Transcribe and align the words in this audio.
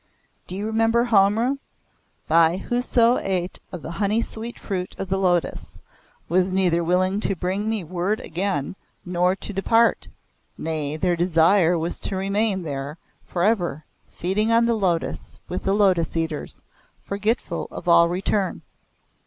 Do 0.47 0.55
you 0.55 0.65
remember 0.65 1.03
Homer 1.03 1.57
'But 2.27 2.57
whoso 2.59 3.19
ate 3.19 3.59
of 3.71 3.83
the 3.83 3.91
honey 3.91 4.19
sweet 4.19 4.57
fruit 4.57 4.95
of 4.97 5.09
the 5.09 5.19
lotus, 5.19 5.79
was 6.27 6.51
neither 6.51 6.83
willing 6.83 7.19
to 7.19 7.35
bring 7.35 7.69
me 7.69 7.83
word 7.83 8.19
again, 8.19 8.75
nor 9.05 9.35
to 9.35 9.53
depart. 9.53 10.07
Nay, 10.57 10.97
their 10.97 11.15
desire 11.15 11.77
was 11.77 11.99
to 11.99 12.15
remain 12.15 12.63
there 12.63 12.97
for 13.27 13.43
ever, 13.43 13.85
feeding 14.09 14.51
on 14.51 14.65
the 14.65 14.73
lotus 14.73 15.39
with 15.47 15.65
the 15.65 15.73
Lotus 15.73 16.17
Eaters, 16.17 16.63
forgetful 17.03 17.67
of 17.69 17.87
all 17.87 18.09
return. 18.09 18.63